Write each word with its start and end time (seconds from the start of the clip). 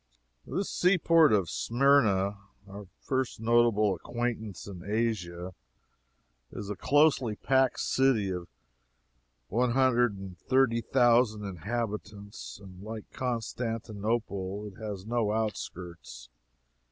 This 0.47 0.67
seaport 0.67 1.31
of 1.31 1.47
Smyrna, 1.47 2.39
our 2.67 2.87
first 3.01 3.39
notable 3.39 3.93
acquaintance 3.95 4.65
in 4.65 4.83
Asia, 4.83 5.53
is 6.51 6.71
a 6.71 6.75
closely 6.75 7.35
packed 7.35 7.79
city 7.79 8.31
of 8.31 8.47
one 9.49 9.73
hundred 9.73 10.17
and 10.17 10.39
thirty 10.39 10.81
thousand 10.81 11.43
inhabitants, 11.43 12.59
and, 12.59 12.81
like 12.81 13.11
Constantinople, 13.11 14.65
it 14.73 14.79
has 14.79 15.05
no 15.05 15.33
outskirts. 15.33 16.29